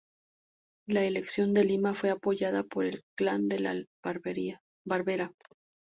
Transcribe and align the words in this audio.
La 0.87 1.03
elección 1.05 1.53
de 1.53 1.63
Lima 1.63 1.93
fue 1.93 2.09
apoyada 2.09 2.63
por 2.63 2.85
el 2.85 3.03
clan 3.15 3.47
de 3.47 3.59
La 3.59 3.75
Barbera. 4.03 5.31